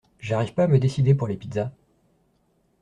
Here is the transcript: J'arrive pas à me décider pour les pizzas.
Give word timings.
J'arrive 0.19 0.55
pas 0.55 0.63
à 0.63 0.67
me 0.67 0.79
décider 0.79 1.13
pour 1.13 1.27
les 1.27 1.37
pizzas. 1.37 1.71